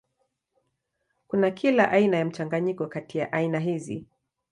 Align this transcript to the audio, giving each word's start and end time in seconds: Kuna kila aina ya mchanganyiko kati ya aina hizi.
Kuna 1.27 1.51
kila 1.51 1.91
aina 1.91 2.17
ya 2.17 2.25
mchanganyiko 2.25 2.87
kati 2.87 3.17
ya 3.17 3.33
aina 3.33 3.59
hizi. 3.59 4.05